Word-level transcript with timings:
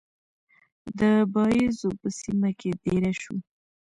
د 0.99 1.01
باییزو 1.33 1.89
په 1.99 2.07
سیمه 2.19 2.49
کې 2.59 2.69
دېره 2.83 3.13
شو. 3.21 3.35